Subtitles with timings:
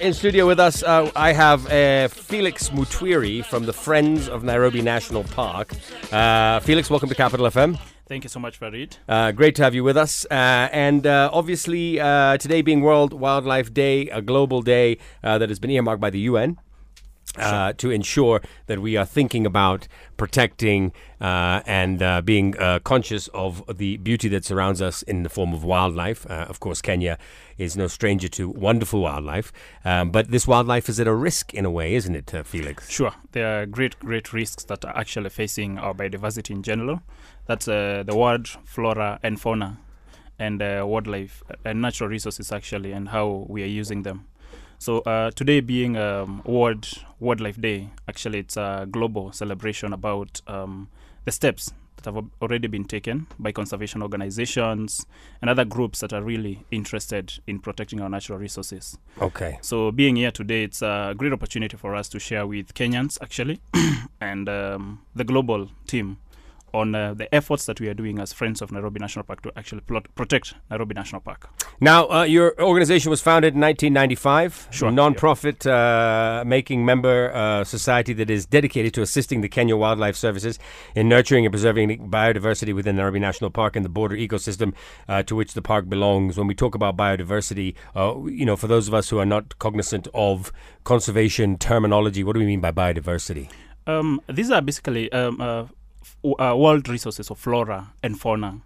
[0.00, 4.80] In studio with us, uh, I have uh, Felix Mutwiri from the Friends of Nairobi
[4.80, 5.72] National Park.
[6.12, 7.76] Uh, Felix, welcome to Capital FM.
[8.06, 8.96] Thank you so much, Farid.
[9.08, 10.24] Uh, great to have you with us.
[10.30, 15.48] Uh, and uh, obviously, uh, today being World Wildlife Day, a global day uh, that
[15.48, 16.58] has been earmarked by the UN.
[17.36, 19.86] Uh, to ensure that we are thinking about
[20.16, 25.28] protecting uh, and uh, being uh, conscious of the beauty that surrounds us in the
[25.28, 26.28] form of wildlife.
[26.28, 27.18] Uh, of course, Kenya
[27.56, 29.52] is no stranger to wonderful wildlife,
[29.84, 32.88] um, but this wildlife is at a risk in a way, isn't it, uh, Felix?
[32.90, 37.02] Sure, there are great, great risks that are actually facing our biodiversity in general.
[37.46, 39.78] That's the world flora and fauna,
[40.38, 44.26] and wildlife and natural resources actually, and how we are using them.
[44.78, 50.88] So uh, today being um, World Wildlife Day, actually it's a global celebration about um,
[51.24, 55.04] the steps that have already been taken by conservation organizations
[55.42, 58.96] and other groups that are really interested in protecting our natural resources.
[59.20, 59.58] Okay.
[59.62, 63.60] So being here today, it's a great opportunity for us to share with Kenyans actually
[64.20, 66.18] and um, the global team
[66.78, 69.52] on uh, the efforts that we are doing as Friends of Nairobi National Park to
[69.56, 71.50] actually plot, protect Nairobi National Park.
[71.80, 74.68] Now, uh, your organization was founded in 1995.
[74.70, 79.76] Sure, A non-profit uh, making member uh, society that is dedicated to assisting the Kenya
[79.76, 80.58] Wildlife Services
[80.94, 84.72] in nurturing and preserving biodiversity within Nairobi National Park and the border ecosystem
[85.08, 86.36] uh, to which the park belongs.
[86.38, 89.58] When we talk about biodiversity, uh, you know, for those of us who are not
[89.58, 90.52] cognizant of
[90.84, 93.50] conservation terminology, what do we mean by biodiversity?
[93.86, 95.64] Um, these are basically um, uh,
[96.24, 98.60] uh, world resources of flora and fauna.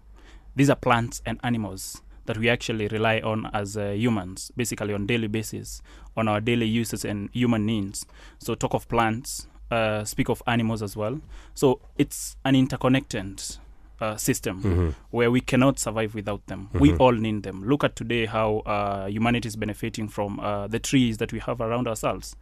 [0.55, 5.05] These are plants and animals that we actually rely on as uh, humans, basically on
[5.05, 5.81] daily basis,
[6.15, 8.05] on our daily uses and human needs.
[8.39, 11.19] So talk of plants, uh, speak of animals as well.
[11.53, 13.41] So it's an interconnected
[13.99, 16.69] uh, system where we cannot survive without them.
[16.73, 17.63] We all need them.
[17.63, 21.61] Look at today how uh, humanity is benefiting from uh, the trees that we have
[21.61, 22.35] around ourselves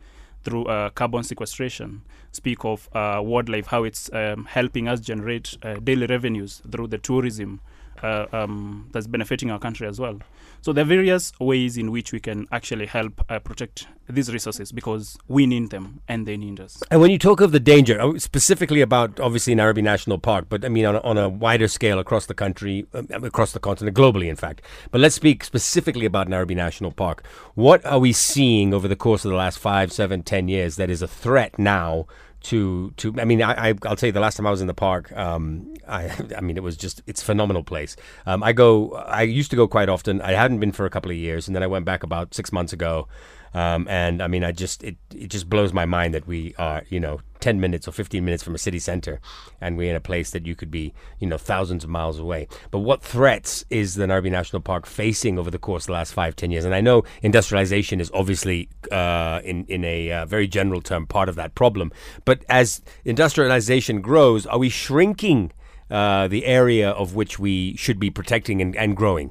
[0.44, 2.02] through uh, carbon sequestration.
[2.31, 6.97] Speak of uh, wildlife, how it's um, helping us generate uh, daily revenues through the
[6.97, 7.62] tourism
[8.03, 10.19] uh, um, that's benefiting our country as well.
[10.62, 14.72] So there are various ways in which we can actually help uh, protect these resources
[14.72, 16.84] because we need them and they need us.
[16.91, 20.63] And when you talk of the danger, uh, specifically about obviously Nairobi National Park, but
[20.63, 23.97] I mean on a, on a wider scale across the country, um, across the continent,
[23.97, 24.61] globally, in fact.
[24.91, 27.25] But let's speak specifically about Nairobi National Park.
[27.56, 30.90] What are we seeing over the course of the last five, seven, ten years that
[30.90, 32.06] is a threat now?
[32.46, 34.68] To, to I mean I, I I'll tell you the last time I was in
[34.68, 37.96] the park um I I mean it was just it's phenomenal place.
[38.25, 40.22] Um I go I used to go quite often.
[40.22, 42.52] I hadn't been for a couple of years and then I went back about six
[42.52, 43.07] months ago
[43.53, 46.84] um, and I mean, I just it it just blows my mind that we are
[46.89, 49.19] you know ten minutes or fifteen minutes from a city center,
[49.59, 52.47] and we're in a place that you could be you know thousands of miles away.
[52.72, 56.13] But what threats is the Nairobi National Park facing over the course of the last
[56.13, 56.63] five ten years?
[56.63, 61.28] And I know industrialization is obviously uh, in in a uh, very general term part
[61.28, 61.91] of that problem.
[62.23, 65.51] But as industrialization grows, are we shrinking?
[65.90, 69.29] Uh, the area of which we should be protecting and, and growing.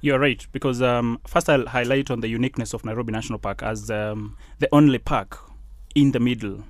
[0.00, 3.90] You're right, because um, first I'll highlight on the uniqueness of Nairobi National Park as
[3.90, 5.38] um, the only park
[5.94, 6.64] in the middle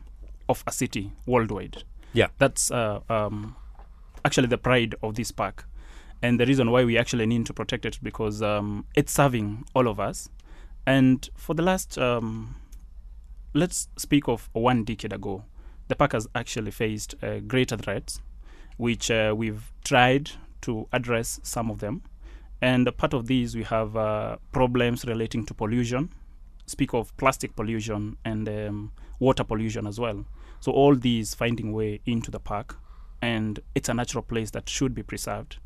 [0.49, 1.83] of a city worldwide.
[2.13, 2.29] Yeah.
[2.39, 3.57] That's uh, um,
[4.25, 5.69] actually the pride of this park.
[6.23, 9.87] And the reason why we actually need to protect it because um, it's serving all
[9.87, 10.29] of us.
[10.87, 12.57] And for the last, um,
[13.53, 15.45] let's speak of one decade ago,
[15.89, 18.21] the park has actually faced uh, greater threats,
[18.77, 20.31] which uh, we've tried
[20.63, 22.03] to address some of them.
[22.63, 26.13] And a part of these, we have uh, problems relating to pollution,
[26.67, 30.25] speak of plastic pollution and um, water pollution as well.
[30.61, 32.77] So all these finding way into the park,
[33.21, 35.59] and it's a natural place that should be preserved,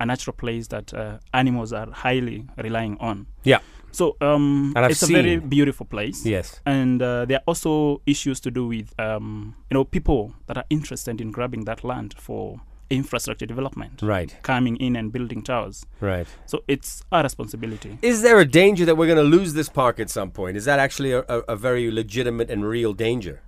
[0.00, 3.26] a natural place that uh, animals are highly relying on.
[3.44, 3.58] Yeah.
[3.92, 6.24] So um, it's a very beautiful place.
[6.24, 6.60] Yes.
[6.64, 10.64] And uh, there are also issues to do with um, you know people that are
[10.70, 14.36] interested in grabbing that land for infrastructure development, Right.
[14.42, 15.86] coming in and building towers.
[16.00, 16.26] Right.
[16.46, 17.98] So it's our responsibility.
[18.02, 20.56] Is there a danger that we're going to lose this park at some point?
[20.56, 23.40] Is that actually a, a, a very legitimate and real danger?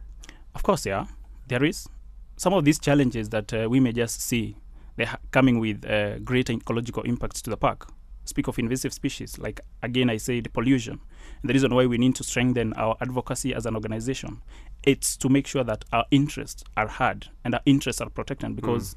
[0.55, 1.07] Of course, yeah,
[1.49, 1.89] there is
[2.37, 4.57] some of these challenges that uh, we may just see
[4.97, 7.89] they're ha- coming with uh, greater ecological impacts to the park.
[8.25, 11.01] Speak of invasive species, like again I said, pollution.
[11.41, 14.43] And the reason why we need to strengthen our advocacy as an organization,
[14.85, 18.95] it's to make sure that our interests are heard and our interests are protected because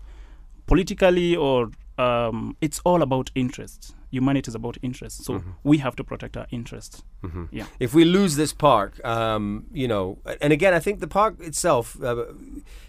[0.65, 3.93] politically or um, it's all about interests.
[4.11, 7.03] Humanity is about interests, so we have to protect our interests.
[7.51, 7.65] Yeah.
[7.79, 12.01] If we lose this park, um, you know, and again, I think the park itself,
[12.01, 12.25] uh,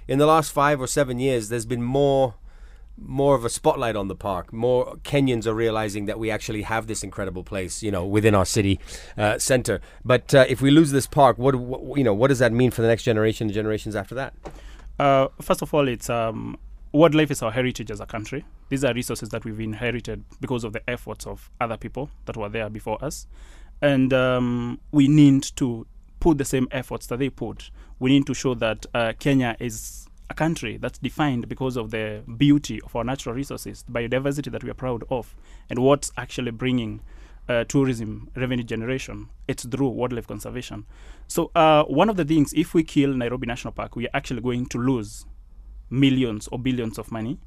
[0.06, 2.34] in the last five or seven years, there's been more
[2.98, 4.52] more of a spotlight on the park.
[4.52, 8.46] More Kenyans are realizing that we actually have this incredible place, you know, within our
[8.46, 8.80] city
[9.18, 9.80] uh, center.
[10.04, 12.70] But uh, if we lose this park, what, what you know, what does that mean
[12.70, 14.34] for the next generation, and generations after that?
[14.98, 16.56] Uh, first of all, it's um,
[16.96, 18.44] wildlife is our heritage as a country.
[18.68, 22.48] These are resources that we've inherited because of the efforts of other people that were
[22.48, 23.26] there before us,
[23.82, 25.86] and um, we need to
[26.20, 27.70] put the same efforts that they put.
[27.98, 32.22] We need to show that uh, Kenya is a country that's defined because of the
[32.36, 35.34] beauty of our natural resources, the biodiversity that we are proud of,
[35.70, 37.00] and what's actually bringing
[37.48, 39.28] uh, tourism revenue generation.
[39.46, 40.84] It's through wildlife conservation.
[41.28, 44.40] So uh, one of the things, if we kill Nairobi National Park, we are actually
[44.40, 45.26] going to lose
[45.90, 47.38] millions or billions of money,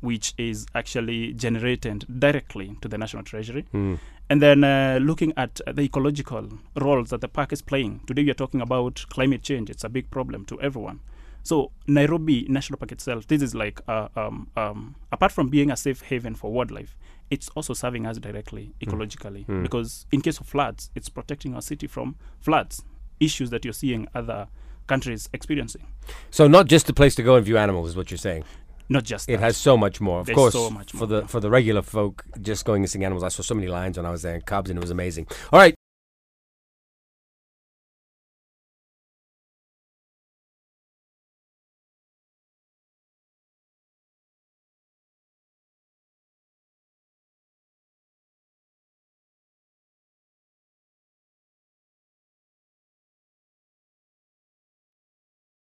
[0.00, 3.64] which is actually generated directly to the national treasury.
[3.72, 3.98] Mm.
[4.28, 6.48] And then uh, looking at the ecological
[6.80, 8.00] roles that the park is playing.
[8.06, 9.70] Today we are talking about climate change.
[9.70, 11.00] It's a big problem to everyone.
[11.44, 15.76] So Nairobi National Park itself, this is like uh, um, um, apart from being a
[15.76, 16.96] safe haven for wildlife,
[17.30, 19.62] it's also serving us directly ecologically Mm.
[19.62, 22.82] because in case of floods, it's protecting our city from floods,
[23.20, 24.48] issues that you're seeing other
[24.86, 25.86] countries experiencing.
[26.30, 28.44] So not just a place to go and view animals is what you're saying.
[28.88, 29.40] Not just It that.
[29.40, 30.20] has so much more.
[30.20, 31.26] Of There's course, so much for the yeah.
[31.26, 33.24] for the regular folk, just going and seeing animals.
[33.24, 35.26] I saw so many lions when I was there, and cubs, and it was amazing.
[35.52, 35.74] All right.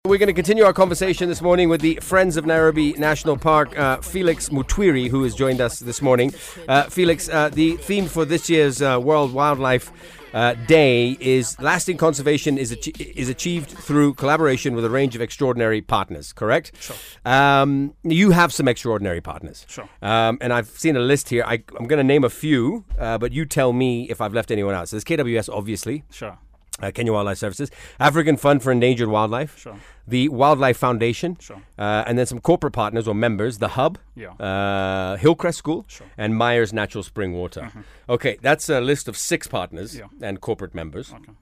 [0.06, 3.76] We're going to continue our conversation this morning with the Friends of Nairobi National Park,
[3.76, 6.32] uh, Felix Mutwiri, who has joined us this morning.
[6.68, 9.90] Uh, Felix, uh, the theme for this year's uh, World Wildlife
[10.32, 15.22] uh, Day is lasting conservation is, ach- is achieved through collaboration with a range of
[15.22, 16.72] extraordinary partners, correct?
[16.78, 16.96] Sure.
[17.24, 19.66] Um, you have some extraordinary partners.
[19.68, 19.88] Sure.
[20.02, 21.42] Um, and I've seen a list here.
[21.44, 24.50] I, I'm going to name a few, uh, but you tell me if I've left
[24.50, 24.88] anyone out.
[24.88, 26.38] So there's KWS, obviously Sure,
[26.82, 29.76] uh, Kenya Wildlife Services, African Fund for Endangered Wildlife, sure,
[30.06, 31.62] the Wildlife Foundation, sure.
[31.78, 34.32] uh, and then some corporate partners or members, the Hub, Yeah.
[34.32, 36.06] uh, Hillcrest School, Sure.
[36.06, 36.20] Mm-hmm.
[36.20, 37.70] and Myers Natural Spring Water.
[38.08, 40.06] Okay, that's a list of six partners Yeah.
[40.22, 41.12] and corporate members.
[41.12, 41.32] Okay.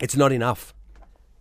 [0.00, 0.74] It's not enough.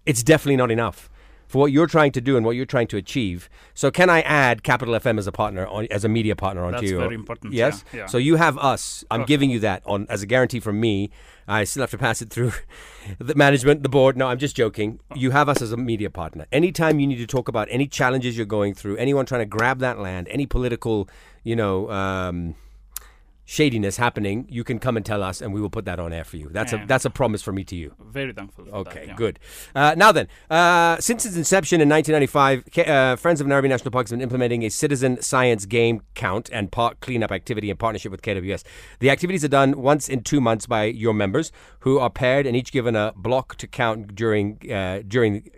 [0.06, 1.10] It's definitely not enough
[1.54, 3.48] for what you're trying to do and what you're trying to achieve.
[3.76, 6.80] So, can I add Capital FM as a partner, on, as a media partner onto
[6.80, 6.98] That's you?
[6.98, 7.86] very important, Yes.
[7.94, 8.06] yeah, yeah.
[8.08, 9.06] So you have us.
[9.12, 9.28] I'm Okay.
[9.34, 11.12] giving you that on as a guarantee from me.
[11.48, 12.54] I still have to pass it through
[13.20, 14.18] the management, the board.
[14.18, 15.00] No, I'm just joking.
[15.16, 16.48] You have us as a media partner.
[16.52, 19.78] Anytime you need to talk about any challenges you're going through, anyone trying to grab
[19.80, 21.08] that land, any political,
[21.44, 21.88] you know.
[21.92, 22.56] Um,
[23.46, 26.24] shadiness happening you can come and tell us and we will put that on air
[26.24, 28.66] for you that's a that's a promise from me to you Very thankful.
[28.66, 29.16] For Okay, that, yeah.
[29.16, 29.40] good.
[29.76, 34.06] Uh, now then, uh, since its inception in 1995, uh, Friends of Nairobi National Park
[34.06, 38.22] has been implementing a citizen science game count and park cleanup activity in partnership with
[38.22, 38.64] KWS.
[39.00, 42.56] The activities are done once in two months by your members, who are paired and
[42.56, 45.50] each given a block to count during uh, during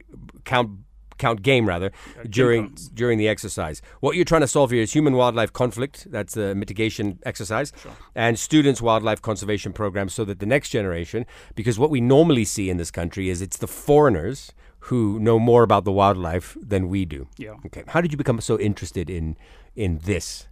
[0.43, 0.71] count
[1.17, 1.91] count game rather
[2.29, 3.81] during during the exercise.
[3.99, 6.11] What you're trying to solve here is human wildlife conflict.
[6.11, 7.71] That's a mitigation exercise,
[8.13, 11.25] and students wildlife conservation programs, so that the next generation,
[11.55, 15.63] because what we normally see in this country is it's the foreigners who know more
[15.63, 17.27] about the wildlife than we do.
[17.37, 17.55] Yeah.
[17.65, 19.37] Okay, how did you become so interested in
[19.75, 20.47] in this?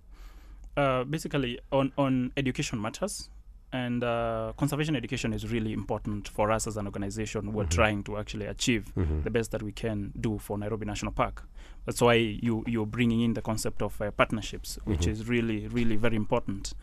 [0.78, 3.30] uh, basically on, on education matters
[3.74, 7.52] and uh, conservation education is really important for us as an organization.
[7.54, 8.94] We're trying to actually achieve
[9.24, 11.44] the best that we can do for nairobi national park.
[11.86, 15.96] That's why you, you're bringing in the concept of uh, partnerships which is really really
[15.98, 16.74] very important.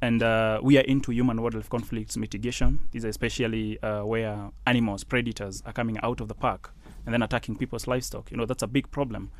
[0.00, 2.78] And uh, we are into human wildlife conflicts mitigation.
[2.92, 6.72] These are especially uh, where animals predators are coming out of the park
[7.04, 8.30] and then attacking people's livestock.
[8.30, 9.30] You know that's a big problem.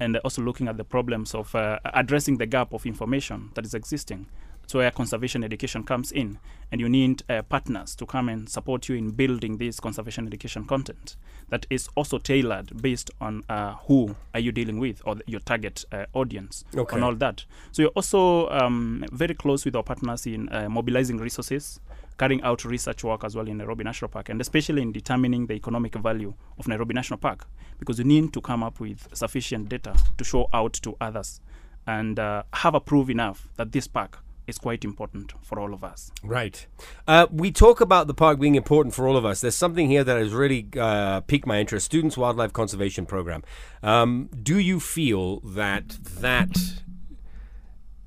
[0.00, 3.74] And also looking at the problems of uh, addressing the gap of information that is
[3.74, 4.26] existing.
[4.68, 6.38] So where conservation education comes in,
[6.70, 10.66] and you need uh, partners to come and support you in building this conservation education
[10.66, 11.16] content
[11.48, 15.86] that is also tailored based on uh, who are you dealing with or your target
[15.90, 16.96] uh, audience Okay.
[16.96, 17.46] and all that.
[17.72, 21.80] So you're also um, very close with our partners in uh, mobilizing resources,
[22.18, 25.54] carrying out research work as well in Nairobi National Park, and especially in determining the
[25.54, 27.46] economic value of Nairobi National Park,
[27.78, 31.40] because you need to come up with sufficient data to show out to others
[31.86, 35.84] and uh, have a proof enough that this park is quite important for all of
[35.84, 36.10] us.
[36.24, 36.66] Right.
[37.06, 39.40] Uh, we talk about the park being important for all of us.
[39.42, 41.86] There's something here that has really uh, piqued my interest.
[41.86, 43.44] Students Wildlife Conservation Program.
[43.82, 46.56] Um, do you feel that that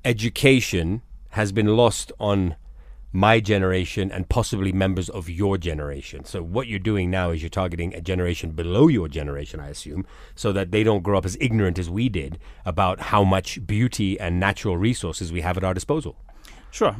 [0.04, 2.56] education has been lost on
[3.12, 6.24] my generation and possibly members of your generation.
[6.24, 10.06] So what you're doing now is you're targeting a generation below your generation, I assume,
[10.34, 14.18] so that they don't grow up as ignorant as we did about how much beauty
[14.18, 16.16] and natural resources we have at our disposal.
[16.72, 16.96] Sure.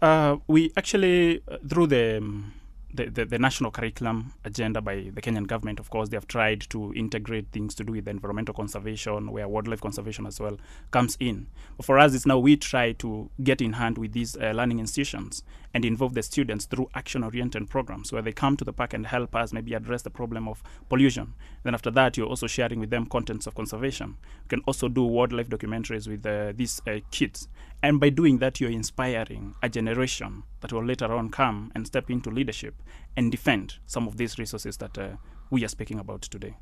[0.00, 2.54] Uh, we actually, uh, through the, um,
[2.94, 6.60] the, the, the national curriculum agenda by the Kenyan government, of course, they have tried
[6.70, 10.56] to integrate things to do with environmental conservation, where wildlife conservation as well
[10.92, 11.48] comes in.
[11.76, 14.78] But for us, it's now we try to get in hand with these uh, learning
[14.78, 15.42] institutions
[15.76, 19.36] and involve the students through action-oriented programs where they come to the park and help
[19.36, 21.34] us maybe address the problem of pollution.
[21.64, 24.16] Then after that, you're also sharing with them contents of conservation.
[24.44, 27.48] You can also do wildlife documentaries with uh, these uh, kids.
[27.82, 32.10] And by doing that, you're inspiring a generation that will later on come and step
[32.10, 32.82] into leadership
[33.14, 35.16] and defend some of these resources that uh,
[35.50, 36.56] we are speaking about today.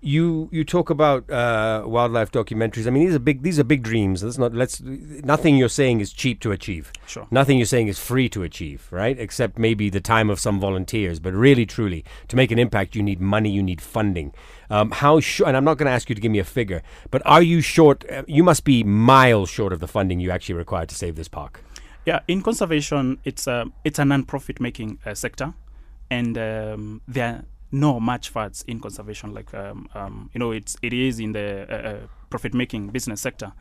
[0.00, 2.86] You you talk about uh, wildlife documentaries.
[2.86, 4.22] I mean, these are big these are big dreams.
[4.22, 6.92] Let's not let's nothing you're saying is cheap to achieve.
[7.06, 7.26] Sure.
[7.30, 9.18] Nothing you're saying is free to achieve, right?
[9.18, 11.18] Except maybe the time of some volunteers.
[11.18, 14.32] But really, truly, to make an impact, you need money, you need funding.
[14.70, 15.48] Um, how short?
[15.48, 17.60] And I'm not going to ask you to give me a figure, but are you
[17.60, 18.08] short?
[18.08, 21.28] Uh, you must be miles short of the funding you actually require to save this
[21.28, 21.62] park.
[22.06, 25.54] Yeah, in conservation, it's a it's a non-profit making uh, sector,
[26.08, 29.34] and um, there no much funds in conservation.
[29.34, 33.20] Like um, um, you know, it's it is in the uh, uh, profit making business
[33.20, 33.52] sector.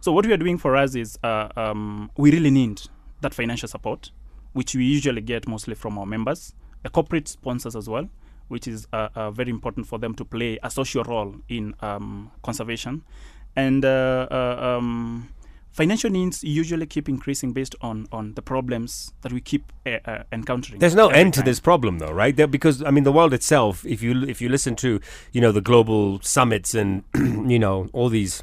[0.00, 2.82] So what we are doing for us is uh, um, we really need
[3.22, 4.10] that financial support,
[4.52, 8.08] which we usually get mostly from our members, the corporate sponsors as well,
[8.48, 12.30] which is uh, uh, very important for them to play a social role in um,
[12.42, 13.02] conservation,
[13.56, 15.28] and uh, um,
[15.76, 20.22] financial needs usually keep increasing based on on the problems that we keep uh, uh,
[20.32, 20.80] encountering.
[20.80, 22.34] There's no end to this problem, though, right?
[22.34, 23.84] There, because I mean, the world itself.
[23.84, 25.00] If you if you listen to
[25.32, 28.42] you know the global summits and you know all these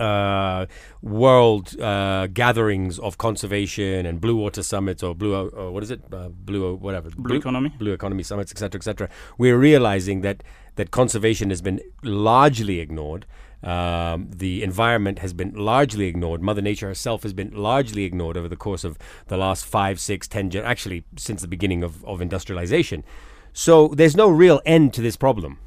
[0.00, 0.66] uh,
[1.02, 6.00] world uh, gatherings of conservation and blue water summits or blue or what is it
[6.12, 7.74] uh, blue whatever Blue economy?
[7.78, 10.42] blue economy summits etc etc we're realizing that
[10.76, 13.26] that conservation has been largely ignored
[13.62, 18.48] um, the environment has been largely ignored mother nature herself has been largely ignored over
[18.48, 18.98] the course of
[19.28, 23.04] the last five six ten gen- actually since the beginning of, of industrialization
[23.52, 25.58] so there's no real end to this problem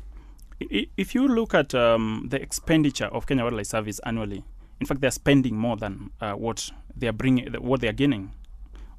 [0.60, 4.44] If you look at um, the expenditure of Kenya Wildlife Service annually,
[4.80, 8.34] in fact, they're spending more than uh, what they are bringing, what they are gaining,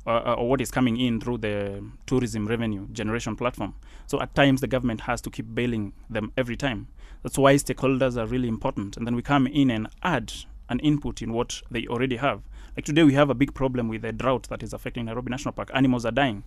[0.07, 3.75] uh, or what is coming in through the tourism revenue generation platform.
[4.07, 6.89] So at times, the government has to keep bailing them every time.
[7.25, 10.31] That's why stakeholders are really important, and then we come in and add
[10.69, 12.43] an input in what they already have.
[12.77, 15.53] Like today, we have a big problem with the drought that is affecting Nairobi National
[15.53, 15.71] Park.
[15.73, 16.45] Animals are dying.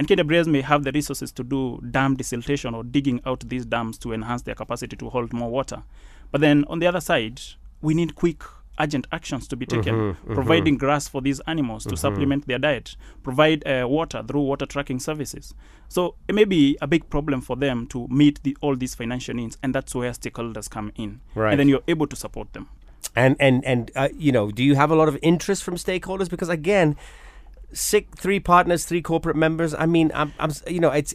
[0.00, 3.98] And KWS may have the resources to do dam desiltation or digging out these dams
[3.98, 5.84] to enhance their capacity to hold more water.
[6.32, 7.40] But then on the other side,
[7.80, 8.42] we need quick,
[8.78, 12.96] urgent actions to be taken, Mhm, providing grass for these animals to supplement their diet,
[13.22, 15.54] provide uh, water through water tracking services.
[15.88, 19.34] So it may be a big problem for them to meet the, all these financial
[19.34, 21.20] needs, and that's where stakeholders come in.
[21.34, 21.50] Right.
[21.52, 22.68] And then you're able to support them.
[23.14, 26.28] And and and uh, you know, do you have a lot of interest from stakeholders?
[26.28, 26.96] Because again,
[27.76, 29.74] six, three partners, three corporate members.
[29.74, 31.14] I mean, I'm, I'm you know, it's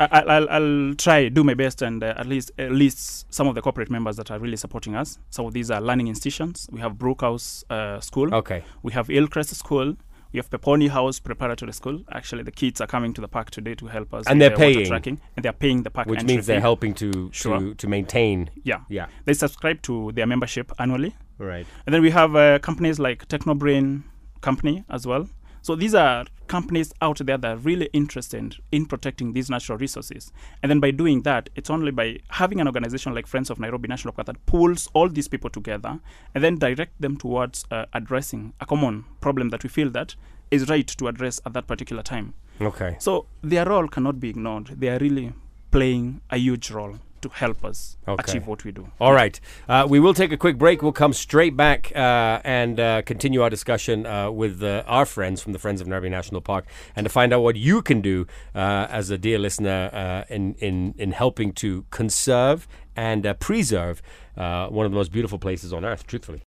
[0.00, 3.46] I, I- I'll, I'll try do my best and uh, at least at least some
[3.48, 5.18] of the corporate members that are really supporting us.
[5.38, 6.68] Of these are learning institutions.
[6.72, 8.32] We have Brookhouse uh, School.
[8.34, 8.64] okay.
[8.82, 9.96] We have Hillcrest School.
[10.32, 12.04] We have Peponi House Preparatory School.
[12.10, 14.24] Actually, the kids are coming to the park today to help us.
[14.26, 14.86] And they're paying.
[14.86, 16.62] tracking, and they're paying the park Which means they're fee.
[16.62, 17.58] helping to Sure.
[17.60, 18.48] to to maintain.
[18.64, 19.06] Yeah, Yeah.
[19.26, 21.14] they subscribe to their membership annually.
[21.38, 21.66] Right.
[21.86, 24.04] And then we have uh, companies like Technobrain
[24.40, 25.28] Company as well.
[25.62, 30.32] So these are companies out there that are really interested in protecting these natural resources.
[30.60, 33.88] And then by doing that, it's only by having an organization like Friends of Nairobi
[33.88, 36.00] National Park that pulls all these people together
[36.34, 40.16] and then direct them towards uh, addressing a common problem that we feel that
[40.50, 42.34] is right to address at that particular time.
[42.60, 42.96] Okay.
[42.98, 44.66] So their role cannot be ignored.
[44.66, 45.32] They are really
[45.70, 48.22] playing a huge role to help us Okay.
[48.22, 48.88] achieve what we do.
[49.00, 49.40] All right.
[49.68, 50.82] Uh, we will take a quick break.
[50.82, 55.40] We'll come straight back uh, and uh, continue our discussion uh, with uh, our friends
[55.42, 58.26] from the Friends of Nairobi National Park and to find out what you can do
[58.54, 64.02] uh, as a dear listener uh, in, in, in helping to conserve and uh, preserve
[64.36, 66.42] uh, one of the most beautiful places on earth, truthfully.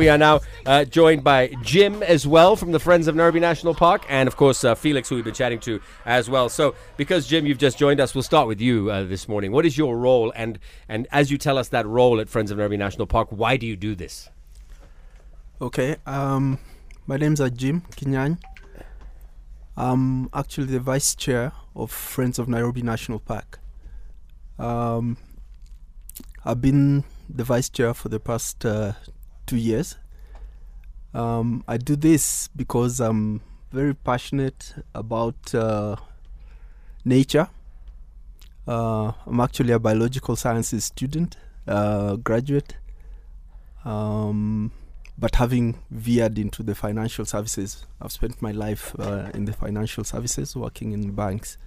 [0.00, 3.74] We are now uh, joined by Jim as well from the Friends of Nairobi National
[3.74, 6.48] Park, and of course uh, Felix, who we've been chatting to as well.
[6.48, 9.52] So, because Jim, you've just joined us, we'll start with you uh, this morning.
[9.52, 12.56] What is your role, and and as you tell us that role at Friends of
[12.56, 14.30] Nairobi National Park, why do you do this?
[15.60, 15.96] Okay.
[16.06, 16.58] Um,
[17.06, 18.38] my name's Jim Kinyany.
[19.76, 23.60] I'm actually the vice chair of Friends of Nairobi National Park.
[24.58, 25.18] Um,
[26.42, 28.94] I've been the vice chair for the past uh,
[29.50, 29.96] two years.
[31.12, 33.40] Um, I do this because I'm
[33.72, 35.96] very passionate about uh,
[37.04, 37.48] nature.
[38.68, 42.76] Uh, I'm actually a biological sciences student, uh, graduate,
[43.84, 44.70] um,
[45.18, 47.86] but having veered into the financial services.
[48.00, 51.58] I've spent my life uh, in the financial services, working in banks.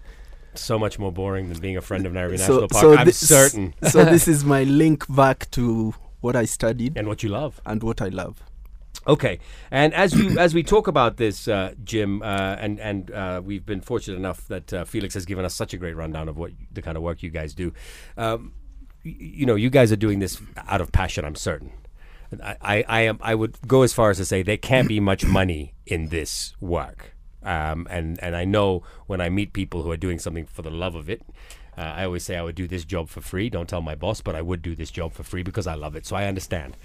[0.56, 2.82] So much more boring than being a friend of Nairobi So- National Park.
[2.82, 3.74] so I'm certain.
[3.90, 7.62] so this is my link back to what I studied and what you love.
[7.65, 8.36] and what I love.
[9.06, 9.39] Okay,
[9.70, 13.65] and as you as we talk about this, uh, Jim, uh, and and uh, we've
[13.65, 16.51] been fortunate enough that uh, Felix has given us such a great rundown of what
[16.72, 17.74] the kind of work you guys do.
[18.18, 18.53] Um,
[19.03, 20.42] y- you know, you guys are doing this
[20.74, 21.25] out of passion.
[21.25, 21.72] I'm certain.
[22.42, 23.18] I, I, I am.
[23.22, 26.56] I would go as far as to say there can't be much money in this
[26.62, 27.13] work.
[27.44, 30.72] Um, and and I know when I meet people who are doing something for the
[30.72, 31.22] love of it.
[31.77, 33.50] Uh, I always say I would do this job for free.
[33.50, 35.96] Don't tell my boss, but I would do this job for free because I love
[35.96, 36.06] it.
[36.06, 36.77] So I understand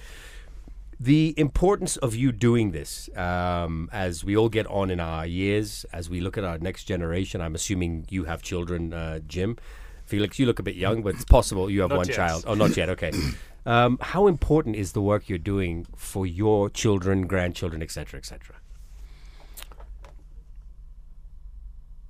[1.01, 5.87] the importance of you doing this um, as we all get on in our years,
[5.93, 7.41] as we look at our next generation.
[7.41, 9.57] I'm assuming you have children, uh, Jim.
[10.05, 12.17] Felix, you look a bit young, but it's possible you have Not one yet.
[12.17, 12.45] child.
[12.47, 12.89] Oh, not yet.
[12.91, 13.13] Okay.
[13.67, 18.57] Um, how important is the work you're doing for your children, grandchildren, etc., etc.?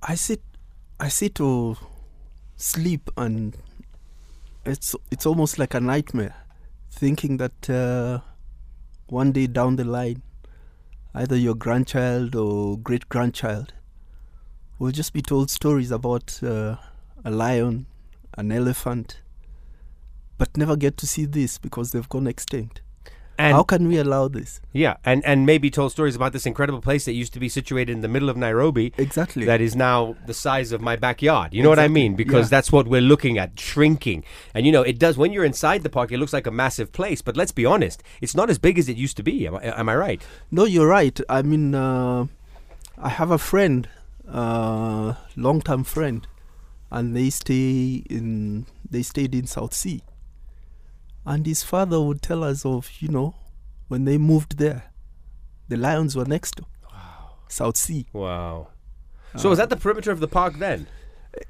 [0.01, 0.37] I see.
[0.97, 1.75] I see to
[2.59, 3.57] sleep, and
[4.65, 6.35] it's it's almost like a nightmare,
[6.91, 8.19] thinking that uh,
[9.07, 10.21] one day down the line,
[11.13, 13.73] either your grandchild or great grandchild
[14.77, 16.75] will just be told stories about uh,
[17.25, 17.85] a lion,
[18.37, 19.21] an elephant,
[20.37, 22.81] but never get to see this because they've gone extinct.
[23.39, 24.59] And How can we allow this?
[24.73, 27.93] yeah, and and maybe told stories about this incredible place that used to be situated
[27.93, 28.91] in the middle of Nairobi.
[28.97, 29.45] Exactly.
[29.45, 31.53] that is now the size of my backyard.
[31.53, 32.17] You know what I mean?
[32.17, 32.57] Because yeah.
[32.57, 34.25] that's what we're looking at, shrinking.
[34.53, 36.91] And you know, it does when you're inside the park, it looks like a massive
[36.91, 37.21] place.
[37.21, 39.47] But let's be honest, it's not as big as it used to be.
[39.47, 40.21] Am I, am I right?
[40.51, 41.17] No, you're right.
[41.29, 42.25] I mean, uh,
[42.97, 43.87] I have a friend,
[44.27, 46.27] uh, long-term friend,
[46.91, 48.65] and they stay in.
[48.91, 50.01] They stayed in South C,
[51.29, 53.29] and his father would tell us of you know
[53.87, 54.81] when they moved there,
[55.67, 56.63] the lions were next to
[57.47, 58.07] South C.
[58.13, 58.67] Wow.
[59.35, 60.87] So was that the perimeter of the park then?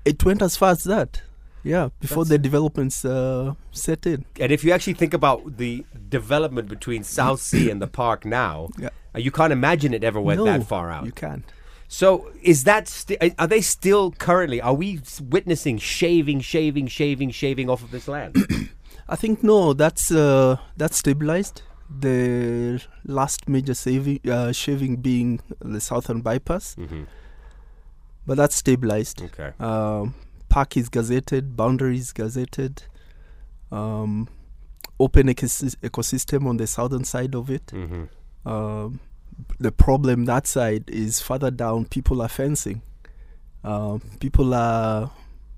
[0.05, 1.21] It went as far as that.
[1.63, 4.23] Yeah, before the developments uh, set in.
[4.39, 8.69] And if you actually think about the development between South C and the park now,
[8.77, 8.89] Yeah.
[9.13, 11.05] uh, you can't imagine it ever went no, that far out.
[11.05, 11.43] You can't.
[11.89, 14.61] So is that sti- are they still currently?
[14.61, 18.35] Are we witnessing shaving, shaving, shaving, shaving off of this land?
[19.09, 21.63] I think no, that's uh, that's stabilized.
[21.89, 27.03] The last major saving, uh, shaving being the southern bypass, mm-hmm.
[28.27, 29.23] but that's stabilized.
[29.23, 29.53] Okay.
[29.59, 30.13] Um,
[30.49, 32.83] park is gazetted, boundaries gazetted,
[33.71, 34.27] um,
[34.99, 37.65] open ecosys- ecosystem on the southern side of it.
[37.67, 38.47] Mm-hmm.
[38.47, 38.99] Um,
[39.59, 41.85] the problem that side is further down.
[41.85, 42.83] People are fencing.
[43.63, 45.11] Uh, people are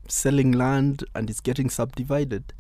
[0.08, 2.54] selling land, and it's getting subdivided,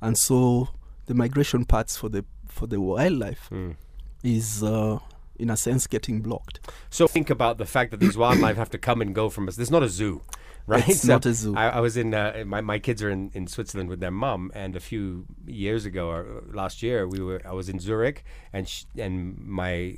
[0.00, 0.68] and so
[1.06, 3.76] the migration paths for the for the wildlife Mm.
[4.22, 4.98] is, uh,
[5.38, 6.58] in a sense, getting blocked.
[6.90, 9.56] So think about the fact that these wildlife have to come and go from us.
[9.56, 10.22] There's not a zoo,
[10.66, 10.88] right?
[10.88, 11.54] It's So not a zoo.
[11.56, 14.50] I, I was in uh, my my kids are in, in Switzerland with their mum,
[14.54, 18.24] and a few years ago or uh, last year we were I was in Zurich,
[18.52, 19.96] and sh- and my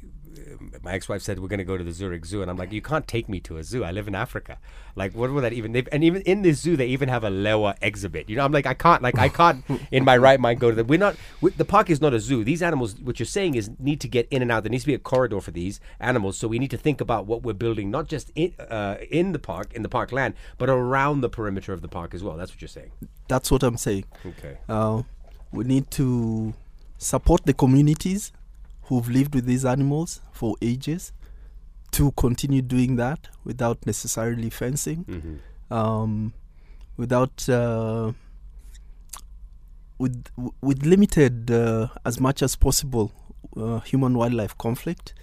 [0.82, 2.82] my ex-wife said we're going to go to the Zurich Zoo, and I'm like, you
[2.82, 3.84] can't take me to a zoo.
[3.84, 4.58] I live in Africa.
[4.96, 5.72] Like, what would that even?
[5.72, 8.28] They've, and even in this zoo, they even have a Lewa exhibit.
[8.28, 10.76] You know, I'm like, I can't, like, I can't, in my right mind, go to
[10.76, 10.84] the.
[10.84, 11.16] We're not.
[11.40, 12.44] We, the park is not a zoo.
[12.44, 14.62] These animals, what you're saying is, need to get in and out.
[14.62, 16.38] There needs to be a corridor for these animals.
[16.38, 19.38] So we need to think about what we're building, not just in uh, in the
[19.38, 22.36] park, in the park land, but around the perimeter of the park as well.
[22.36, 22.92] That's what you're saying.
[23.28, 24.04] That's what I'm saying.
[24.24, 24.58] Okay.
[24.68, 25.02] Uh,
[25.52, 26.54] we need to
[26.98, 28.32] support the communities
[28.90, 31.12] who've lived with these animals for ages
[31.92, 35.74] to continue doing that without necessarily fencing, Mm-hmm.
[35.74, 36.32] um,
[36.96, 38.12] without uh,
[39.98, 40.24] with
[40.60, 43.12] with limited uh, as much as possible
[43.56, 45.14] uh, human wildlife conflict,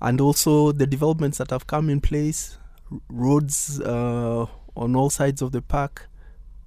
[0.00, 2.58] and also the developments that have come in place,
[2.90, 6.08] r- roads uh, on all sides of the park,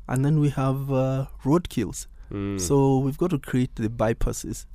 [0.07, 2.07] and then we have uh, road kills.
[2.31, 2.59] Mm.
[2.59, 4.65] So we've got to create the bypasses,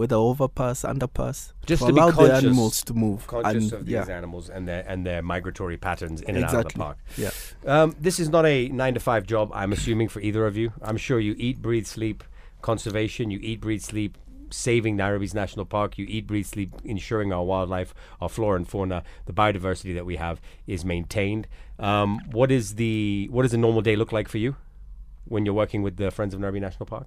[0.00, 3.26] whether overpass, underpass, Just to to be allow the animals to move.
[3.26, 6.54] conscious and of yeah, these animals and their and their migratory patterns in and out
[6.54, 6.96] of the park.
[7.24, 7.30] yeah.
[7.66, 9.50] Um, this is not a nine to five job.
[9.60, 10.72] I'm assuming for either of you.
[10.88, 12.24] I'm sure you eat, breathe, sleep
[12.62, 13.30] conservation.
[13.30, 14.16] You eat, breathe, sleep
[14.52, 15.96] saving Nairobi's national park.
[15.98, 20.16] You eat, breathe, sleep, ensuring our wildlife, our flora and fauna, the biodiversity that we
[20.16, 21.46] have is maintained.
[21.78, 24.56] Um, what is the what does a normal day look like for you
[25.26, 27.06] when you're working with the Friends of Nairobi National Park?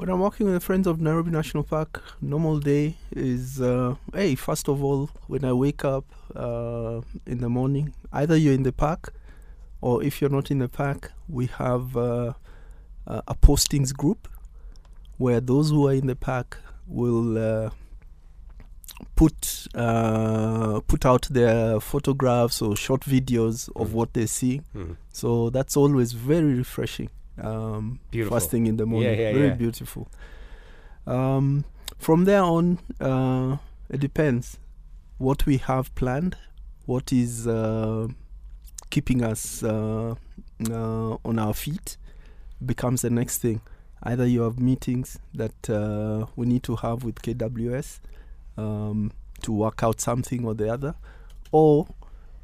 [0.00, 4.34] When I'm working with the Friends of Nairobi National Park, normal day is uh, hey,
[4.34, 8.72] first of all, when I wake up uh, in the morning, either you're in the
[8.72, 9.12] park
[9.82, 12.32] or if you're not in the park, we have uh,
[13.06, 14.26] a postings group
[15.18, 17.68] where those who are in the park will uh,
[19.16, 23.92] put uh, put out their photographs or short videos of Mhm.
[23.92, 24.64] what they're seeing.
[24.74, 24.96] Mhm.
[25.12, 27.10] So that's always very refreshing.
[27.40, 28.00] Um.
[28.28, 29.54] First thing in the morning, yeah, very yeah.
[29.54, 30.08] beautiful.
[31.06, 31.64] Um,
[31.98, 33.56] from there on, uh,
[33.88, 34.58] it depends
[35.18, 36.36] what we have planned,
[36.86, 38.08] what is uh,
[38.90, 40.14] keeping us uh,
[40.70, 41.96] uh, on our feet
[42.64, 43.60] becomes the next thing.
[44.02, 48.00] Either you have meetings that uh, we need to have with KWS
[48.56, 50.94] um, to work out something or the other,
[51.52, 51.86] or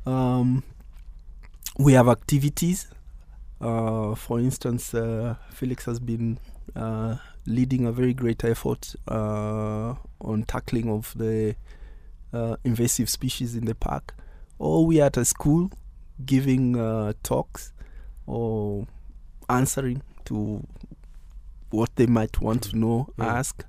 [0.05, 0.63] um,
[1.79, 2.89] we have activities.
[3.61, 6.39] Uh, for instance, uh, Felix has been
[6.75, 7.17] uh,
[7.47, 11.55] leading a very great effort uh, on tackling of the
[12.33, 14.15] uh, invasive species in the park,
[14.59, 15.71] or we are at a school
[16.25, 17.73] giving uh, talks
[18.27, 18.87] or
[19.49, 20.63] answering to
[21.71, 23.25] what they might want to know, Mm.
[23.25, 23.65] ask.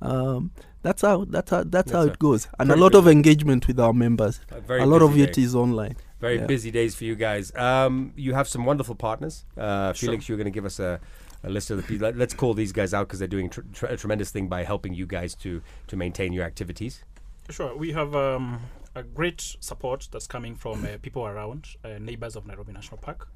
[0.00, 3.80] Um, that's how that's how that's, how it goes, and a lot of engagement with
[3.80, 4.40] our members.
[4.68, 5.96] A lot of it is online.
[6.20, 6.46] Very Yeah.
[6.46, 7.54] busy days for you guys.
[7.54, 9.44] Um, you have some wonderful partners.
[9.56, 10.08] Uh, Sure.
[10.08, 11.00] Felix, you're going to give us a,
[11.44, 12.10] a list of the people.
[12.10, 14.64] Let, us call these guys out because they're doing tr- tr- a tremendous thing by
[14.64, 17.04] helping you guys to to maintain your activities.
[17.50, 18.60] Sure, we have um,
[18.94, 23.28] a great support that's coming from uh, people around, uh, neighbors of Nairobi National Park,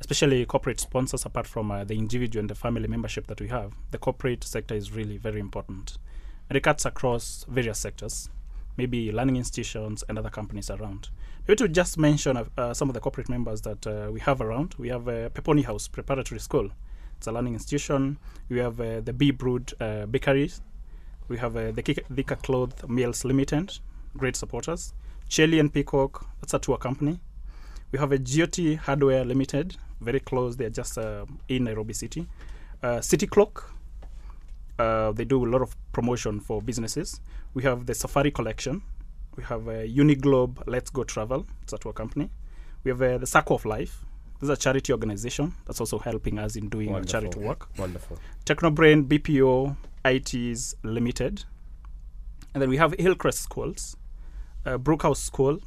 [0.00, 1.24] especially corporate sponsors.
[1.24, 4.74] Apart from uh, the individual and the family membership that we have, the corporate sector
[4.74, 5.96] is really very important,
[6.50, 8.28] and it cuts across various sectors,
[8.76, 11.08] maybe learning institutions and other companies around.
[11.46, 14.40] Maybe to just mention uh, uh, some of the corporate members that uh, we have
[14.40, 16.70] around, we have uh, Peponi House Preparatory School.
[17.16, 18.18] It's a learning institution.
[18.48, 20.60] We have uh, the Bee Brood uh, Bakeries.
[21.28, 23.78] We have the Kika, Cloth Mills Limited,
[24.16, 24.92] great supporters.
[25.30, 27.20] Cheli and Peacock, that's a tour company.
[27.92, 30.56] We have a GOT Hardware Limited, very close.
[30.56, 30.98] They're just
[31.48, 32.26] in Nairobi City.
[33.00, 33.72] City Clock,
[34.78, 37.20] they do a lot of promotion for businesses.
[37.54, 38.82] We have the Safari Collection.
[39.36, 42.30] We have uh, Uniglobe Let's Go Travel, it's a tour company.
[42.84, 44.04] We have uh, the Circle of Life.
[44.40, 47.68] This is a charity organization that's also helping us in doing uh, charity work.
[47.78, 48.18] Wonderful.
[48.44, 51.44] Technobrain BPO ITs Limited.
[52.54, 53.96] And then we have Hillcrest Schools,
[54.64, 55.58] uh, Brookhouse School,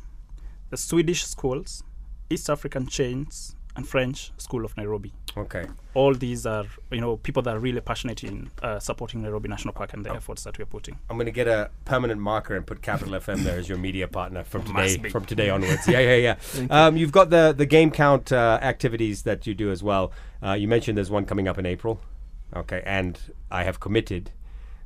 [0.71, 1.83] the Swedish schools,
[2.29, 5.13] East African Chains, and French School of Nairobi.
[5.37, 5.65] Okay.
[5.93, 9.73] All these are, you know, people that are really passionate in uh, supporting Nairobi National
[9.73, 10.99] Park and the efforts that we're putting.
[11.09, 14.07] I'm going to get a permanent marker and put Capital FM there as your media
[14.07, 15.87] partner from today from today onwards.
[15.87, 16.35] Yeah, yeah, yeah.
[16.69, 20.11] Um, you've got the the game count uh, activities that you do as well.
[20.43, 22.01] Uh, you mentioned there's one coming up in April.
[22.55, 24.31] Okay, and I have committed.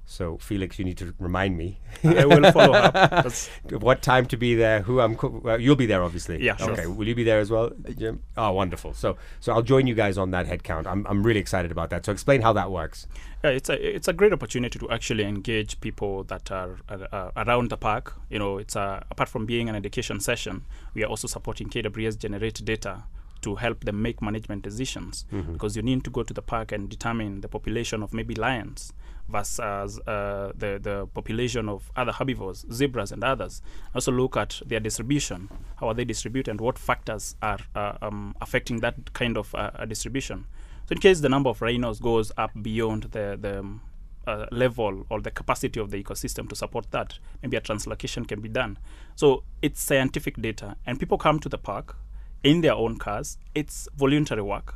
[0.06, 3.26] So Felix, you need to remind me I will follow up.
[3.70, 4.82] What time to be there.
[4.82, 5.16] Who I'm.
[5.16, 6.44] Co- well, you'll be there, obviously.
[6.44, 6.72] Yeah, sure.
[6.72, 6.88] Okay.
[6.88, 8.22] Will you be there as well, Jim?
[8.38, 8.94] Oh, wonderful.
[8.94, 10.88] So so I'll join you guys on that head count.
[10.88, 12.06] I'm I'm really excited about that.
[12.06, 13.08] So explain how that works.
[13.44, 17.32] yeah, it's a it's a great opportunity to actually engage people that are uh, uh,
[17.38, 18.14] around the park.
[18.30, 22.18] You know, it's a, apart from being an education session, we are also supporting KWS
[22.20, 23.04] generate data
[23.44, 26.90] to help them make management decisions because you need to go to the park and
[26.90, 28.94] determine the population of maybe lions
[29.30, 33.62] versus uh, the the population of other herbivores, zebras and others.
[33.96, 38.36] Also look at their distribution, how are they distributed, and what factors are uh, um,
[38.42, 40.46] affecting that kind of uh, uh, distribution.
[40.88, 43.82] So in case the number of rhinos goes up beyond the the um,
[44.28, 48.40] uh, level or the capacity of the ecosystem to support that, maybe a translocation can
[48.40, 48.78] be done.
[49.16, 51.98] So it's scientific data, and people come to the park
[52.44, 53.38] in their own cars.
[53.56, 54.76] It's voluntary work,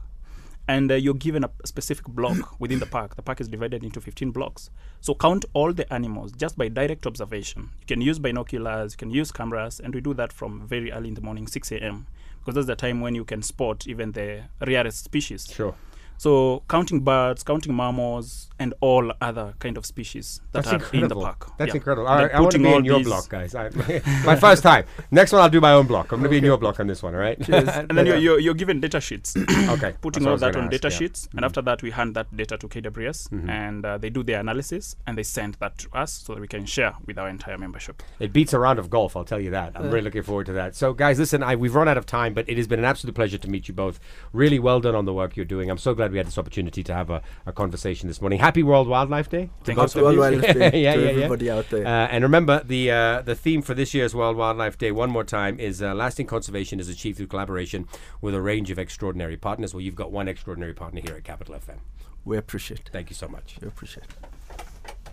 [0.68, 3.16] and uh, you're given a specific block within the park.
[3.16, 4.70] The park is divided into 15 blocks.
[5.02, 7.70] So count all the animals just by direct observation.
[7.82, 11.10] You can use binoculars, you can use cameras, and we do that from very early
[11.10, 12.08] in the morning, 6 a.m.
[12.40, 15.48] Because that's the time when you can spot even the rarest species.
[15.54, 15.76] Sure.
[16.18, 21.04] So counting birds, counting mammals, and all other kind of species that That's are incredible.
[21.04, 21.58] in the park.
[21.58, 21.76] That's Yeah.
[21.76, 22.08] incredible.
[22.08, 23.54] All I want to be in your block, guys.
[23.54, 23.70] I,
[24.26, 24.86] my first time.
[25.12, 26.12] Next one, I'll do my own block.
[26.12, 27.14] I'm going to be in your block on this one.
[27.14, 27.38] All right.
[27.88, 29.36] And then you're, you're, you're given data sheets.
[29.70, 29.94] okay.
[30.02, 30.90] putting all that on ask, data yeah.
[30.90, 30.98] Mm-hmm.
[30.98, 34.40] sheets, and after that we hand that data to KWS, and uh, they do their
[34.40, 37.58] analysis and they send that to us so that we can share with our entire
[37.58, 38.02] membership.
[38.20, 39.74] It beats a round of golf, I'll tell you that.
[39.76, 40.76] I'm really looking forward to that.
[40.76, 43.14] So, guys, listen, I, we've run out of time, but it has been an absolute
[43.16, 44.00] pleasure to meet you both.
[44.34, 45.70] Really well done on the work you're doing.
[45.70, 48.40] I'm so glad glad we had this opportunity to have a, a conversation this morning.
[48.40, 49.50] Happy World Wildlife Day.
[49.64, 51.10] to Thank World Wildlife Day yeah, to yeah, yeah.
[51.10, 51.86] everybody out there.
[51.86, 55.24] Uh, and remember, the uh, the theme for this year's World Wildlife Day, one more
[55.24, 57.88] time, is uh, lasting conservation is achieved through collaboration
[58.22, 59.74] with a range of extraordinary partners.
[59.74, 61.80] Well, you've got one extraordinary partner here at Capital FM.
[62.24, 62.90] We appreciate.
[62.92, 63.58] Thank you so much.
[63.62, 64.06] We appreciate.